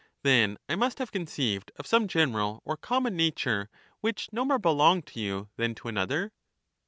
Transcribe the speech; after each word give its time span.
Then 0.23 0.57
I 0.67 0.73
must 0.75 0.97
have 0.97 1.11
conceived 1.11 1.71
of 1.75 1.85
some 1.85 2.07
general 2.07 2.63
or 2.65 2.75
com 2.75 3.03
mon 3.03 3.15
nature 3.15 3.69
which 3.99 4.29
no 4.33 4.43
more 4.43 4.57
belonged 4.57 5.05
to 5.13 5.19
you 5.19 5.49
than 5.57 5.75
to 5.75 5.89
another. 5.89 6.31